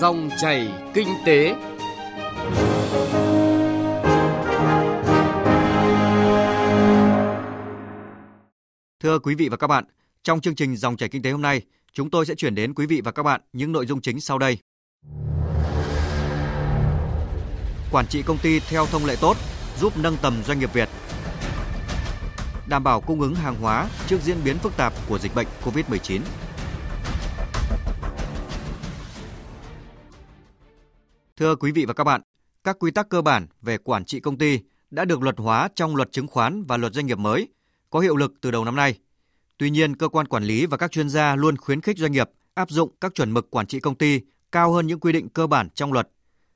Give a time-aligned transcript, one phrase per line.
[0.00, 1.54] Dòng chảy kinh tế.
[9.00, 9.84] Thưa quý vị và các bạn,
[10.22, 12.86] trong chương trình Dòng chảy kinh tế hôm nay, chúng tôi sẽ chuyển đến quý
[12.86, 14.58] vị và các bạn những nội dung chính sau đây.
[17.92, 19.36] Quản trị công ty theo thông lệ tốt,
[19.80, 20.88] giúp nâng tầm doanh nghiệp Việt.
[22.68, 26.20] Đảm bảo cung ứng hàng hóa trước diễn biến phức tạp của dịch bệnh COVID-19.
[31.38, 32.20] Thưa quý vị và các bạn,
[32.64, 34.60] các quy tắc cơ bản về quản trị công ty
[34.90, 37.48] đã được luật hóa trong luật chứng khoán và luật doanh nghiệp mới,
[37.90, 38.98] có hiệu lực từ đầu năm nay.
[39.58, 42.30] Tuy nhiên, cơ quan quản lý và các chuyên gia luôn khuyến khích doanh nghiệp
[42.54, 44.20] áp dụng các chuẩn mực quản trị công ty
[44.52, 46.08] cao hơn những quy định cơ bản trong luật.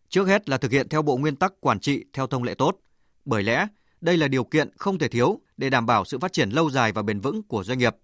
[0.09, 2.77] Trước hết là thực hiện theo bộ nguyên tắc quản trị theo thông lệ tốt.
[3.25, 3.67] Bởi lẽ,
[4.01, 6.93] đây là điều kiện không thể thiếu để đảm bảo sự phát triển lâu dài
[6.93, 7.97] và bền vững của doanh nghiệp.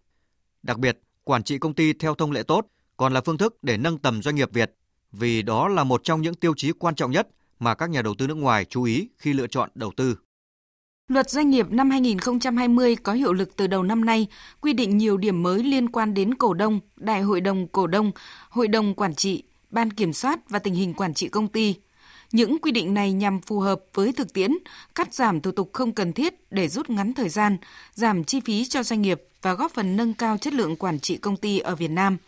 [0.62, 2.66] Đặc biệt, quản trị công ty theo thông lệ tốt
[2.96, 4.72] còn là phương thức để nâng tầm doanh nghiệp Việt
[5.12, 8.14] vì đó là một trong những tiêu chí quan trọng nhất mà các nhà đầu
[8.14, 10.16] tư nước ngoài chú ý khi lựa chọn đầu tư.
[11.08, 14.26] Luật doanh nghiệp năm 2020 có hiệu lực từ đầu năm nay,
[14.60, 18.12] quy định nhiều điểm mới liên quan đến cổ đông, đại hội đồng cổ đông,
[18.50, 21.74] hội đồng quản trị, ban kiểm soát và tình hình quản trị công ty.
[22.32, 24.50] Những quy định này nhằm phù hợp với thực tiễn,
[24.94, 27.56] cắt giảm thủ tục không cần thiết để rút ngắn thời gian,
[27.94, 31.16] giảm chi phí cho doanh nghiệp và góp phần nâng cao chất lượng quản trị
[31.16, 32.16] công ty ở Việt Nam–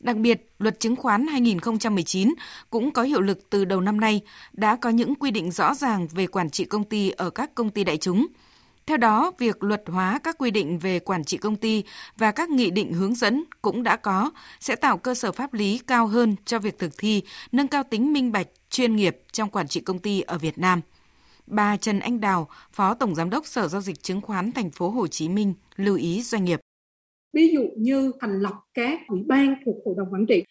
[0.00, 2.34] Đặc biệt, luật chứng khoán 2019
[2.70, 4.20] cũng có hiệu lực từ đầu năm nay,
[4.52, 7.70] đã có những quy định rõ ràng về quản trị công ty ở các công
[7.70, 8.26] ty đại chúng.
[8.86, 11.84] Theo đó, việc luật hóa các quy định về quản trị công ty
[12.16, 15.78] và các nghị định hướng dẫn cũng đã có, sẽ tạo cơ sở pháp lý
[15.78, 19.68] cao hơn cho việc thực thi, nâng cao tính minh bạch, chuyên nghiệp trong quản
[19.68, 20.80] trị công ty ở Việt Nam.
[21.46, 24.90] Bà Trần Anh Đào, Phó Tổng Giám đốc Sở Giao dịch Chứng khoán Thành phố
[24.90, 26.60] Hồ Chí Minh lưu ý doanh nghiệp
[27.32, 30.44] ví dụ như thành lập các ủy ban thuộc hội đồng quản trị,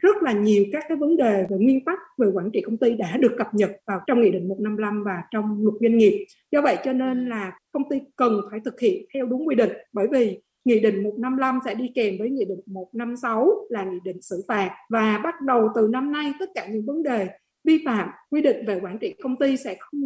[0.00, 2.94] rất là nhiều các cái vấn đề về nguyên tắc về quản trị công ty
[2.94, 6.26] đã được cập nhật vào trong nghị định 155 và trong luật doanh nghiệp.
[6.52, 9.70] Do vậy cho nên là công ty cần phải thực hiện theo đúng quy định,
[9.92, 14.22] bởi vì Nghị định 155 sẽ đi kèm với Nghị định 156 là Nghị định
[14.22, 17.28] xử phạt và bắt đầu từ năm nay, tất cả những vấn đề
[17.64, 20.00] vi phạm quy định về quản trị công ty sẽ không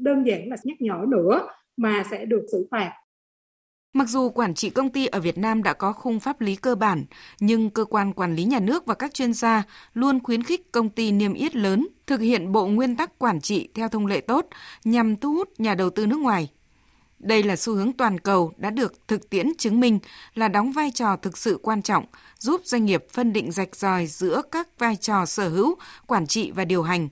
[0.00, 2.92] đơn giản là nhắc nhở nữa, mà sẽ được xử phạt
[3.98, 6.74] Mặc dù quản trị công ty ở Việt Nam đã có khung pháp lý cơ
[6.74, 7.04] bản,
[7.40, 9.62] nhưng cơ quan quản lý nhà nước và các chuyên gia
[9.94, 13.68] luôn khuyến khích công ty niêm yết lớn thực hiện bộ nguyên tắc quản trị
[13.74, 14.46] theo thông lệ tốt
[14.84, 16.48] nhằm thu hút nhà đầu tư nước ngoài.
[17.18, 19.98] Đây là xu hướng toàn cầu đã được thực tiễn chứng minh
[20.34, 22.04] là đóng vai trò thực sự quan trọng,
[22.38, 25.74] giúp doanh nghiệp phân định rạch ròi giữa các vai trò sở hữu,
[26.06, 27.08] quản trị và điều hành,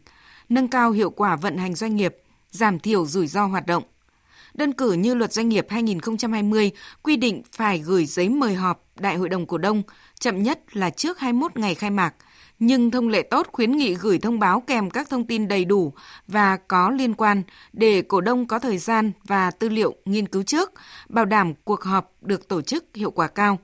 [0.48, 2.16] nâng cao hiệu quả vận hành doanh nghiệp,
[2.50, 3.82] giảm thiểu rủi ro hoạt động.
[4.56, 6.71] Đơn cử như luật doanh nghiệp 2020
[7.03, 9.83] quy định phải gửi giấy mời họp Đại hội đồng cổ đông
[10.21, 12.15] chậm nhất là trước 21 ngày khai mạc,
[12.59, 15.93] nhưng thông lệ tốt khuyến nghị gửi thông báo kèm các thông tin đầy đủ
[16.28, 20.43] và có liên quan để cổ đông có thời gian và tư liệu nghiên cứu
[20.43, 20.72] trước,
[21.09, 23.59] bảo đảm cuộc họp được tổ chức hiệu quả cao.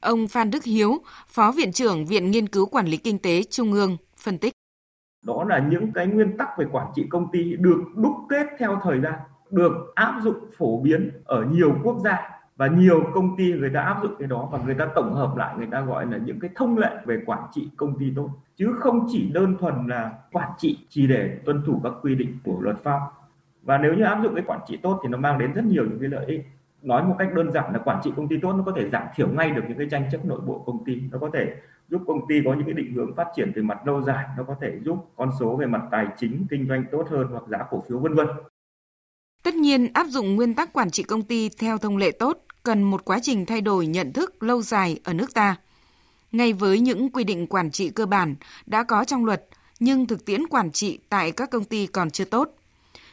[0.00, 3.72] Ông Phan Đức Hiếu, Phó Viện trưởng Viện Nghiên cứu Quản lý Kinh tế Trung
[3.72, 4.52] ương, phân tích.
[5.26, 8.80] Đó là những cái nguyên tắc về quản trị công ty được đúc kết theo
[8.84, 9.14] thời gian
[9.50, 13.80] được áp dụng phổ biến ở nhiều quốc gia và nhiều công ty người ta
[13.80, 16.40] áp dụng cái đó và người ta tổng hợp lại, người ta gọi là những
[16.40, 18.30] cái thông lệ về quản trị công ty tốt.
[18.56, 22.38] Chứ không chỉ đơn thuần là quản trị chỉ để tuân thủ các quy định
[22.44, 23.00] của luật pháp.
[23.62, 25.84] Và nếu như áp dụng cái quản trị tốt thì nó mang đến rất nhiều
[25.84, 26.46] những cái lợi ích.
[26.82, 29.02] Nói một cách đơn giản là quản trị công ty tốt nó có thể giảm
[29.14, 31.02] thiểu ngay được những cái tranh chấp nội bộ công ty.
[31.12, 31.54] Nó có thể
[31.88, 34.24] giúp công ty có những cái định hướng phát triển về mặt lâu dài.
[34.36, 37.42] Nó có thể giúp con số về mặt tài chính, kinh doanh tốt hơn hoặc
[37.48, 38.26] giá cổ phiếu, vân vân.
[39.44, 42.82] Tất nhiên, áp dụng nguyên tắc quản trị công ty theo thông lệ tốt cần
[42.82, 45.56] một quá trình thay đổi nhận thức lâu dài ở nước ta.
[46.32, 48.34] Ngay với những quy định quản trị cơ bản
[48.66, 49.44] đã có trong luật,
[49.80, 52.48] nhưng thực tiễn quản trị tại các công ty còn chưa tốt.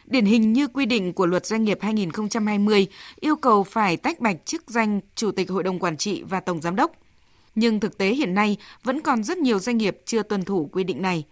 [0.05, 2.87] Điển hình như quy định của luật doanh nghiệp 2020
[3.19, 6.61] yêu cầu phải tách bạch chức danh chủ tịch hội đồng quản trị và tổng
[6.61, 6.91] giám đốc.
[7.55, 10.83] Nhưng thực tế hiện nay vẫn còn rất nhiều doanh nghiệp chưa tuân thủ quy
[10.83, 11.25] định này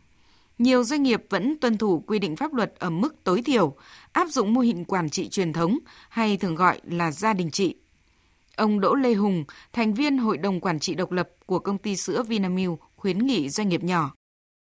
[0.59, 3.75] nhiều doanh nghiệp vẫn tuân thủ quy định pháp luật ở mức tối thiểu,
[4.11, 5.77] áp dụng mô hình quản trị truyền thống
[6.09, 7.75] hay thường gọi là gia đình trị.
[8.55, 11.95] Ông Đỗ Lê Hùng, thành viên Hội đồng Quản trị độc lập của công ty
[11.95, 14.13] sữa Vinamilk, khuyến nghị doanh nghiệp nhỏ.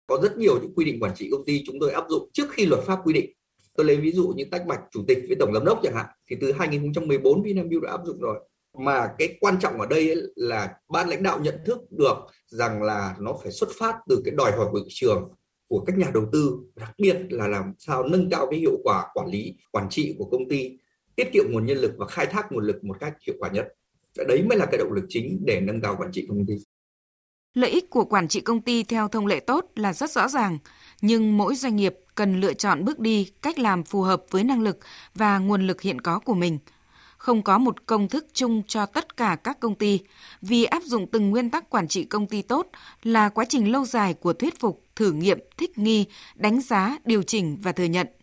[0.07, 2.51] Có rất nhiều những quy định quản trị công ty chúng tôi áp dụng trước
[2.51, 3.33] khi luật pháp quy định.
[3.77, 6.07] Tôi lấy ví dụ như tách bạch chủ tịch với tổng giám đốc chẳng hạn,
[6.31, 8.41] thì từ 2014 Vinamilk đã áp dụng rồi.
[8.79, 13.17] Mà cái quan trọng ở đây là ban lãnh đạo nhận thức được rằng là
[13.21, 15.31] nó phải xuất phát từ cái đòi hỏi của thị trường
[15.73, 19.07] của các nhà đầu tư đặc biệt là làm sao nâng cao cái hiệu quả
[19.15, 20.79] quản lý quản trị của công ty
[21.17, 23.67] tiết kiệm nguồn nhân lực và khai thác nguồn lực một cách hiệu quả nhất
[24.29, 26.55] đấy mới là cái động lực chính để nâng cao quản trị công ty
[27.55, 30.59] Lợi ích của quản trị công ty theo thông lệ tốt là rất rõ ràng,
[31.01, 34.63] nhưng mỗi doanh nghiệp cần lựa chọn bước đi, cách làm phù hợp với năng
[34.63, 34.79] lực
[35.15, 36.59] và nguồn lực hiện có của mình.
[37.23, 40.01] Không có một công thức chung cho tất cả các công ty,
[40.41, 42.67] vì áp dụng từng nguyên tắc quản trị công ty tốt
[43.03, 47.23] là quá trình lâu dài của thuyết phục, thử nghiệm, thích nghi, đánh giá, điều
[47.23, 48.07] chỉnh và thừa nhận–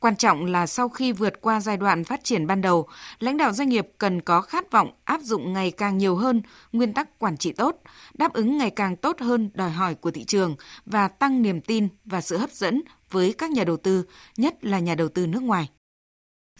[0.00, 2.88] Quan trọng là sau khi vượt qua giai đoạn phát triển ban đầu,
[3.18, 6.92] lãnh đạo doanh nghiệp cần có khát vọng áp dụng ngày càng nhiều hơn nguyên
[6.92, 7.76] tắc quản trị tốt,
[8.14, 10.56] đáp ứng ngày càng tốt hơn đòi hỏi của thị trường
[10.86, 14.04] và tăng niềm tin và sự hấp dẫn với các nhà đầu tư,
[14.36, 15.70] nhất là nhà đầu tư nước ngoài.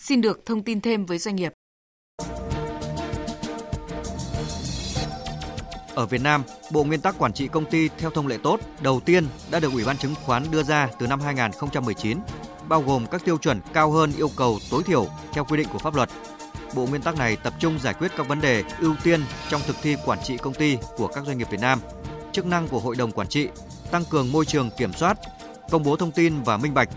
[0.00, 1.52] Xin được thông tin thêm với doanh nghiệp.
[5.96, 9.00] Ở Việt Nam, Bộ Nguyên tắc Quản trị Công ty theo thông lệ tốt đầu
[9.00, 12.18] tiên đã được Ủy ban Chứng khoán đưa ra từ năm 2019
[12.68, 15.78] bao gồm các tiêu chuẩn cao hơn yêu cầu tối thiểu theo quy định của
[15.78, 16.08] pháp luật.
[16.74, 19.76] Bộ nguyên tắc này tập trung giải quyết các vấn đề ưu tiên trong thực
[19.82, 21.80] thi quản trị công ty của các doanh nghiệp Việt Nam,
[22.32, 23.48] chức năng của hội đồng quản trị,
[23.90, 25.18] tăng cường môi trường kiểm soát,
[25.70, 26.88] công bố thông tin và minh bạch,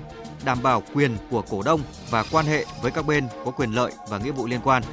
[0.45, 3.91] đảm bảo quyền của cổ đông và quan hệ với các bên có quyền lợi
[4.09, 4.83] và nghĩa vụ liên quan.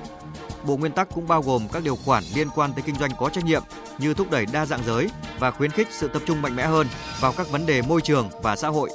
[0.67, 3.29] Bộ nguyên tắc cũng bao gồm các điều khoản liên quan tới kinh doanh có
[3.29, 3.63] trách nhiệm
[3.99, 5.09] như thúc đẩy đa dạng giới
[5.39, 6.87] và khuyến khích sự tập trung mạnh mẽ hơn
[7.21, 8.91] vào các vấn đề môi trường và xã hội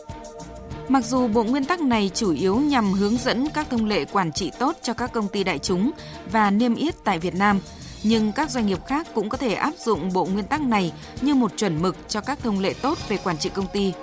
[0.91, 4.31] Mặc dù bộ nguyên tắc này chủ yếu nhằm hướng dẫn các thông lệ quản
[4.31, 5.91] trị tốt cho các công ty đại chúng
[6.31, 7.59] và niêm yết tại Việt Nam,
[8.03, 11.35] nhưng các doanh nghiệp khác cũng có thể áp dụng bộ nguyên tắc này như
[11.35, 13.93] một chuẩn mực cho các thông lệ tốt về quản trị công ty.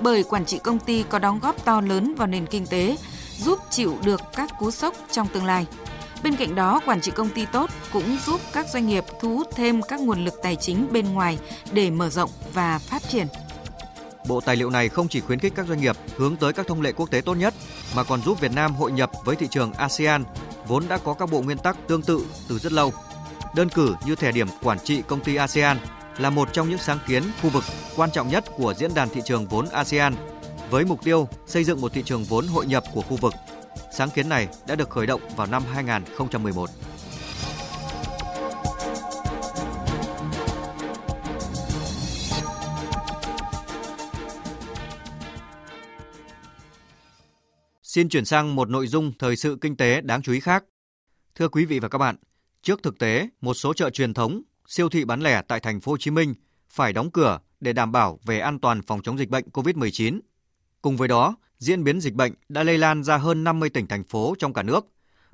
[0.00, 2.96] Bởi quản trị công ty có đóng góp to lớn vào nền kinh tế,
[3.38, 5.66] giúp chịu được các cú sốc trong tương lai.
[6.24, 9.48] Bên cạnh đó, quản trị công ty tốt cũng giúp các doanh nghiệp thu hút
[9.54, 11.38] thêm các nguồn lực tài chính bên ngoài
[11.72, 13.26] để mở rộng và phát triển.
[14.28, 16.82] Bộ tài liệu này không chỉ khuyến khích các doanh nghiệp hướng tới các thông
[16.82, 17.54] lệ quốc tế tốt nhất
[17.96, 20.24] mà còn giúp Việt Nam hội nhập với thị trường ASEAN
[20.66, 22.92] vốn đã có các bộ nguyên tắc tương tự từ rất lâu.
[23.54, 25.78] Đơn cử như thẻ điểm quản trị công ty ASEAN
[26.18, 27.64] là một trong những sáng kiến khu vực
[27.96, 30.14] quan trọng nhất của diễn đàn thị trường vốn ASEAN
[30.70, 33.34] với mục tiêu xây dựng một thị trường vốn hội nhập của khu vực.
[33.96, 36.70] Sáng kiến này đã được khởi động vào năm 2011.
[47.82, 50.64] Xin chuyển sang một nội dung thời sự kinh tế đáng chú ý khác.
[51.34, 52.16] Thưa quý vị và các bạn,
[52.62, 55.92] trước thực tế, một số chợ truyền thống, siêu thị bán lẻ tại thành phố
[55.92, 56.34] Hồ Chí Minh
[56.68, 60.20] phải đóng cửa để đảm bảo về an toàn phòng chống dịch bệnh COVID-19.
[60.82, 64.04] Cùng với đó, diễn biến dịch bệnh đã lây lan ra hơn 50 tỉnh thành
[64.04, 64.86] phố trong cả nước.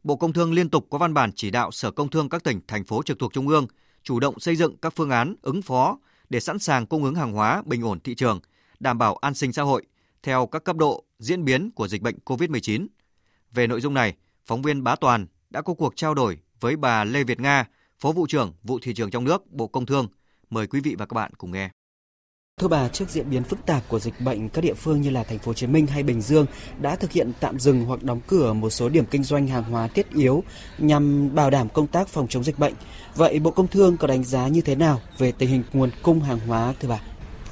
[0.03, 2.61] Bộ Công Thương liên tục có văn bản chỉ đạo Sở Công Thương các tỉnh
[2.69, 3.67] thành phố trực thuộc Trung ương
[4.03, 5.99] chủ động xây dựng các phương án ứng phó
[6.31, 8.41] để sẵn sàng cung ứng hàng hóa bình ổn thị trường,
[8.81, 9.87] đảm bảo an sinh xã hội
[10.23, 12.87] theo các cấp độ diễn biến của dịch bệnh COVID-19.
[13.53, 14.15] Về nội dung này,
[14.47, 17.67] phóng viên Bá Toàn đã có cuộc trao đổi với bà Lê Việt Nga,
[17.99, 20.09] Phó vụ trưởng vụ thị trường trong nước, Bộ Công Thương.
[20.51, 21.71] Mời quý vị và các bạn cùng nghe.
[22.61, 25.23] Thưa bà, trước diễn biến phức tạp của dịch bệnh, các địa phương như là
[25.23, 26.47] thành phố Hồ Chí Minh hay Bình Dương
[26.81, 29.89] đã thực hiện tạm dừng hoặc đóng cửa một số điểm kinh doanh hàng hóa
[29.89, 30.43] thiết yếu
[30.79, 32.75] nhằm bảo đảm công tác phòng chống dịch bệnh.
[33.15, 36.21] Vậy Bộ Công Thương có đánh giá như thế nào về tình hình nguồn cung
[36.21, 37.01] hàng hóa thưa bà?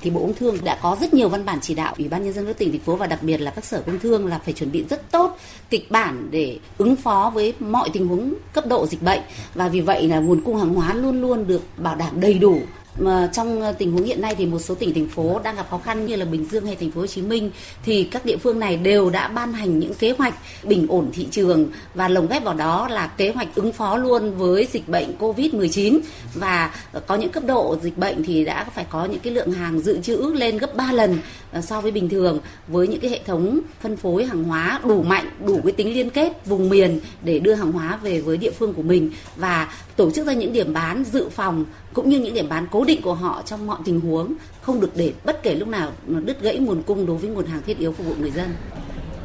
[0.00, 2.32] thì Bộ Công Thương đã có rất nhiều văn bản chỉ đạo Ủy ban nhân
[2.32, 4.54] dân các tỉnh thành phố và đặc biệt là các sở công thương là phải
[4.54, 5.38] chuẩn bị rất tốt
[5.70, 9.20] kịch bản để ứng phó với mọi tình huống cấp độ dịch bệnh
[9.54, 12.60] và vì vậy là nguồn cung hàng hóa luôn luôn được bảo đảm đầy đủ
[12.98, 15.66] mà trong ờ, tình huống hiện nay thì một số tỉnh thành phố đang gặp
[15.70, 17.50] khó khăn như là Bình Dương hay thành phố Hồ Chí Minh
[17.84, 21.26] thì các địa phương này đều đã ban hành những kế hoạch bình ổn thị
[21.30, 25.12] trường và lồng ghép vào đó là kế hoạch ứng phó luôn với dịch bệnh
[25.18, 26.00] Covid-19
[26.34, 26.74] và
[27.06, 29.98] có những cấp độ dịch bệnh thì đã phải có những cái lượng hàng dự
[30.02, 31.18] trữ lên gấp 3 lần
[31.52, 35.02] ờ, so với bình thường với những cái hệ thống phân phối hàng hóa đủ
[35.02, 38.50] mạnh, đủ cái tính liên kết vùng miền để đưa hàng hóa về với địa
[38.50, 39.10] phương của mình.
[39.36, 42.84] Và tổ chức ra những điểm bán dự phòng cũng như những điểm bán cố
[42.88, 46.42] định của họ trong mọi tình huống không được để bất kể lúc nào đứt
[46.42, 48.54] gãy nguồn cung đối với nguồn hàng thiết yếu phục vụ người dân.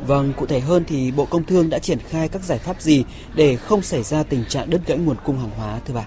[0.07, 3.03] Vâng, cụ thể hơn thì Bộ Công Thương đã triển khai các giải pháp gì
[3.35, 6.05] để không xảy ra tình trạng đứt gãy nguồn cung hàng hóa thưa bà?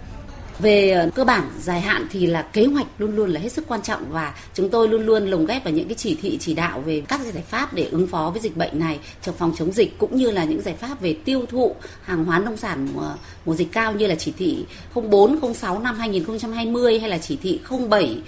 [0.59, 3.65] Về ờ, cơ bản dài hạn thì là kế hoạch luôn luôn là hết sức
[3.69, 6.55] quan trọng và chúng tôi luôn luôn lồng ghép vào những cái chỉ thị chỉ
[6.55, 9.73] đạo về các giải pháp để ứng phó với dịch bệnh này trong phòng chống
[9.73, 13.11] dịch cũng như là những giải pháp về tiêu thụ hàng hóa nông sản mùa,
[13.47, 17.61] mùa dịch cao như là chỉ thị 04 06 năm 2020 hay là chỉ thị
[17.91, 18.19] 07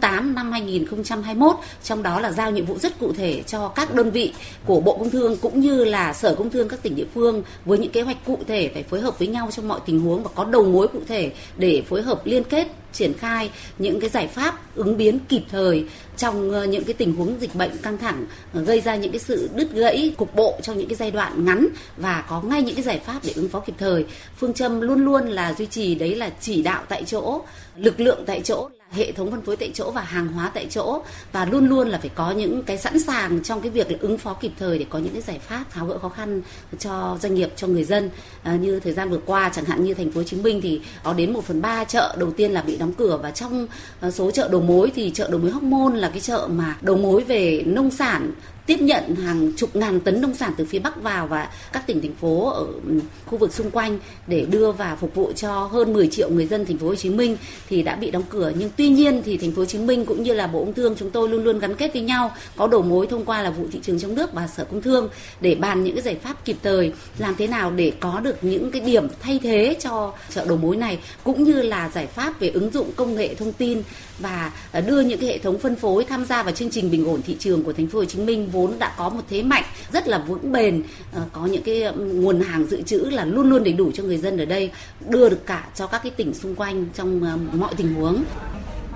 [0.00, 4.10] 08 năm 2021 trong đó là giao nhiệm vụ rất cụ thể cho các đơn
[4.10, 4.32] vị
[4.66, 7.78] của Bộ Công Thương cũng như là Sở Công Thương các tỉnh địa phương với
[7.78, 10.30] những kế hoạch cụ thể phải phối hợp với nhau trong mọi tình huống và
[10.34, 14.26] có đầu mối cụ thể để phối hợp liên kết, triển khai những cái giải
[14.26, 15.84] pháp ứng biến kịp thời
[16.16, 19.18] trong ờ, những cái tình huống dịch bệnh căng thẳng ờ, gây ra những cái
[19.18, 22.74] sự đứt gãy, cục bộ trong những cái giai đoạn ngắn và có ngay những
[22.74, 24.06] cái giải pháp để ứng phó kịp thời.
[24.36, 27.40] Phương châm luôn luôn là duy trì, đấy là chỉ đạo tại chỗ,
[27.76, 28.68] lực lượng tại chỗ.
[28.78, 31.88] là hệ thống phân phối tại chỗ và hàng hóa tại chỗ và luôn luôn
[31.88, 34.78] là phải có những cái sẵn sàng trong cái việc là ứng phó kịp thời
[34.78, 36.42] để có những cái giải pháp tháo gỡ khó khăn
[36.78, 38.10] cho doanh nghiệp cho người dân.
[38.42, 40.80] À, như thời gian vừa qua chẳng hạn như thành phố Hồ Chí Minh thì
[41.02, 43.66] có đến 1 phần 3 chợ đầu tiên là bị đóng cửa và trong
[44.00, 46.76] à, số chợ đầu mối thì chợ đầu mối Hóc Môn là cái chợ mà
[46.80, 48.32] đầu mối về nông sản
[48.66, 52.00] tiếp nhận hàng chục ngàn tấn nông sản từ phía Bắc vào và các tỉnh,
[52.00, 55.92] thành phố ở ừ, khu vực xung quanh để đưa vào phục vụ cho hơn
[55.92, 57.36] 10 triệu người dân thành phố Hồ Chí Minh
[57.68, 58.52] thì đã bị đóng cửa.
[58.58, 60.94] Nhưng tuy nhiên thì thành phố Hồ Chí Minh cũng như là Bộ Công Thương
[60.98, 63.64] chúng tôi luôn luôn gắn kết với nhau, có đầu mối thông qua là vụ
[63.72, 65.08] thị trường trong nước và Sở Công Thương
[65.40, 68.70] để bàn những cái giải pháp kịp thời, làm thế nào để có được những
[68.70, 72.48] cái điểm thay thế cho chợ đầu mối này, cũng như là giải pháp về
[72.48, 73.82] ứng dụng công nghệ thông tin
[74.18, 77.06] và ờ, đưa những cái hệ thống phân phối tham gia vào chương trình bình
[77.06, 79.64] ổn thị trường của thành phố Hồ Chí Minh vốn đã có một thế mạnh
[79.92, 80.82] rất là vững bền
[81.12, 84.18] ờ, có những cái nguồn hàng dự trữ là luôn luôn đầy đủ cho người
[84.18, 84.70] dân ở đây
[85.08, 88.24] đưa được cả cho các cái tỉnh xung quanh trong ờ, mọi tình huống.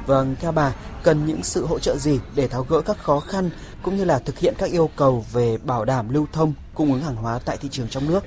[0.06, 0.72] Vâng, theo bà,
[1.02, 3.50] cần những sự hỗ trợ gì để tháo gỡ các khó khăn
[3.82, 7.02] cũng như là thực hiện các yêu cầu về bảo đảm lưu thông, cung ứng
[7.02, 8.24] hàng hóa tại thị trường trong nước?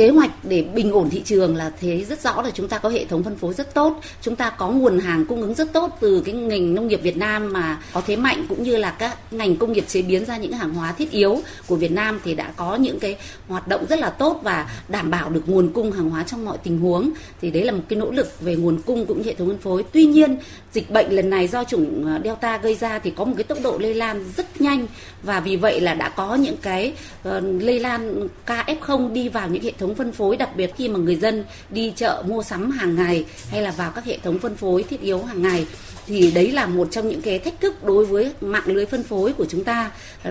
[0.00, 2.88] Kế hoạch để bình ổn thị trường là thấy rất rõ là chúng ta có
[2.88, 5.96] hệ thống phân phối rất tốt, chúng ta có nguồn hàng cung ứng rất tốt
[6.00, 9.18] từ cái ngành nông nghiệp Việt Nam mà có thế mạnh cũng như là các
[9.30, 12.34] ngành công nghiệp chế biến ra những hàng hóa thiết yếu của Việt Nam thì
[12.34, 13.16] đã có những cái
[13.48, 16.58] hoạt động rất là tốt và đảm bảo được nguồn cung hàng hóa trong mọi
[16.62, 17.10] tình huống.
[17.40, 19.58] Thì đấy là một cái nỗ lực về nguồn cung cũng như hệ thống phân
[19.58, 19.84] phối.
[19.92, 20.36] Tuy nhiên,
[20.72, 23.58] dịch bệnh lần này do chủng ờ, Delta gây ra thì có một cái tốc
[23.62, 24.86] độ lây lan rất nhanh
[25.22, 26.92] và vì vậy là đã có những cái
[27.22, 30.88] ờ, lây lan ca F0 đi vào những hệ thống phân phối, đặc biệt khi
[30.88, 34.38] mà người dân đi chợ mua sắm hàng ngày hay là vào các hệ thống
[34.38, 35.66] phân phối, thiết yếu hàng ngày.
[36.06, 39.32] Thì đấy là một trong những cái thách thức đối với mạng lưới phân phối
[39.32, 39.90] của chúng ta.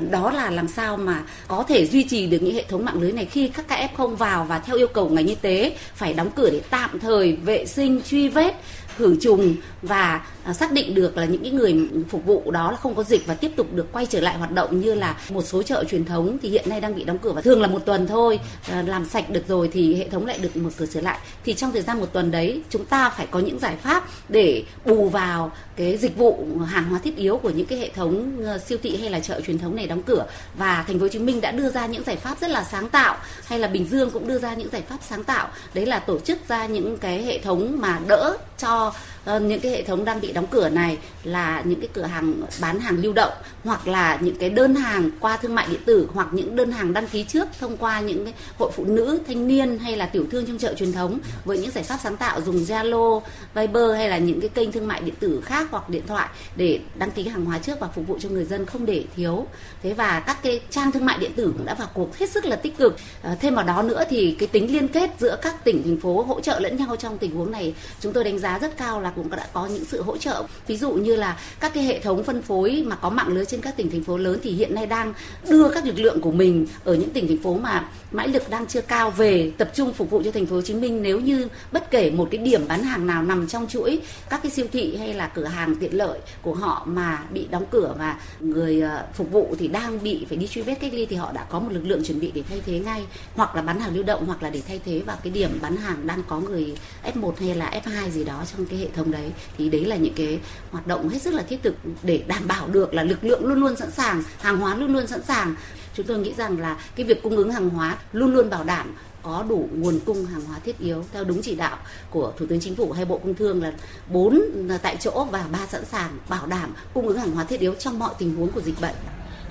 [0.10, 3.12] Đó là làm sao mà có thể duy trì được những hệ thống mạng lưới
[3.12, 6.30] này khi các ca F0 vào và theo yêu cầu ngành y tế phải đóng
[6.36, 8.56] cửa để tạm thời vệ sinh, truy vết
[9.00, 12.77] khử trùng và à, xác định được là những cái người phục vụ đó là
[12.77, 15.41] không có dịch và tiếp tục được quay trở lại hoạt động như là một
[15.41, 17.86] số chợ truyền thống thì hiện nay đang bị đóng cửa và thường là một
[17.86, 18.39] tuần thôi
[18.70, 21.20] à, làm sạch được rồi thì hệ thống lại được mở cửa trở lại.
[21.46, 24.63] Thì trong thời gian một tuần đấy, chúng ta phải có những giải pháp để
[24.86, 28.58] bù vào cái dịch vụ hàng hóa thiết yếu của những cái hệ thống ờ,
[28.58, 30.25] siêu thị hay là chợ truyền thống này đóng cửa.
[30.58, 32.89] Và thành phố Hồ Chí Minh đã đưa ra những giải pháp rất là sáng
[32.89, 35.48] tạo, hay là Bình Dương cũng đưa ra những giải pháp sáng tạo.
[35.74, 38.88] Đấy là tổ chức ra những cái hệ thống mà đỡ cho
[39.25, 42.41] Ờ, những cái hệ thống đang bị đóng cửa này là những cái cửa hàng
[42.62, 46.08] bán hàng lưu động hoặc là những cái đơn hàng qua thương mại điện tử
[46.13, 49.48] hoặc những đơn hàng đăng ký trước thông qua những cái hội phụ nữ thanh
[49.48, 52.41] niên hay là tiểu thương trong chợ truyền thống với những giải pháp sáng tạo
[52.41, 53.22] dùng Zalo,
[53.53, 56.79] Viber hay là những cái kênh thương mại điện tử khác hoặc điện thoại để
[56.96, 59.48] đăng ký hàng hóa trước và phục vụ cho người dân không để thiếu.
[59.84, 62.46] Thế và các cái trang thương mại điện tử cũng đã vào cuộc hết sức
[62.46, 62.98] là tích cực.
[63.22, 66.22] À, thêm vào đó nữa thì cái tính liên kết giữa các tỉnh thành phố
[66.22, 69.10] hỗ trợ lẫn nhau trong tình huống này chúng tôi đánh giá rất cao là
[69.10, 70.44] cũng đã có những sự hỗ trợ.
[70.68, 73.62] Ví dụ như là các cái hệ thống phân phối mà có mạng lưới trên
[73.62, 75.14] các tỉnh, thành phố lớn thì hiện nay đang
[75.50, 78.68] đưa các lực lượng của mình ở những tỉnh, thành phố mà mãi lực đang
[78.68, 81.02] chưa cao về, tập trung phục vụ cho thành phố Hồ Chí Minh.
[81.02, 84.52] Nếu như bất kể một cái điểm bán hàng nào nằm trong chuỗi các cái
[84.52, 88.20] siêu thị hay là cửa hàng tiện lợi của họ mà bị đóng cửa và
[88.40, 91.32] người ờ, phục vụ thì đang bị phải đi truy vết cách ly thì họ
[91.32, 93.06] đã có một lực lượng chuẩn bị để thay thế ngay.
[93.36, 95.78] Hoặc là bán hàng lưu động, hoặc là để thay thế vào cái điểm bán
[95.78, 99.32] hàng đang có người F1 hay là F2 gì đó trong cái hệ thống đấy,
[99.58, 100.39] thì đấy là những cái
[100.72, 103.60] hoạt động hết sức là thiết thực để đảm bảo được là lực lượng luôn
[103.60, 105.56] luôn sẵn sàng, hàng hóa luôn luôn sẵn sàng
[105.94, 108.96] chúng tôi nghĩ rằng là cái việc cung ứng hàng hóa luôn luôn bảo đảm
[109.24, 111.78] có đủ nguồn cung hàng hóa thiết yếu theo đúng chỉ đạo
[112.10, 113.74] của Thủ tướng Chính phủ hay Bộ Công Thương là
[114.12, 114.42] bốn
[114.82, 118.00] tại chỗ và ba sẵn sàng bảo đảm cung ứng hàng hóa thiết yếu trong
[118.00, 118.96] mọi tình huống của dịch bệnh.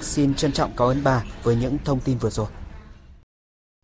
[0.01, 2.47] Xin trân trọng cảm ơn bà với những thông tin vừa rồi.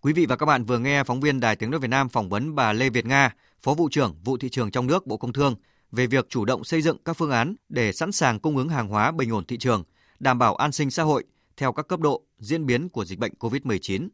[0.04, 2.28] Quý vị và các bạn vừa nghe phóng viên Đài Tiếng nói Việt Nam phỏng
[2.28, 5.32] vấn bà Lê Việt Nga, Phó vụ trưởng vụ thị trường trong nước Bộ Công
[5.32, 5.54] Thương
[5.92, 8.88] về việc chủ động xây dựng các phương án để sẵn sàng cung ứng hàng
[8.88, 9.84] hóa bình ổn thị trường,
[10.20, 11.24] đảm bảo an sinh xã hội
[11.56, 14.08] theo các cấp độ diễn biến của dịch bệnh COVID-19.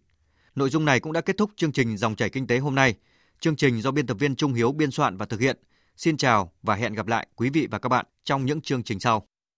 [0.54, 2.94] Nội dung này cũng đã kết thúc chương trình Dòng chảy kinh tế hôm nay.
[3.40, 5.56] Chương trình do biên tập viên Trung Hiếu biên soạn và thực hiện.
[5.96, 9.00] Xin chào và hẹn gặp lại quý vị và các bạn trong những chương trình
[9.00, 9.26] sau.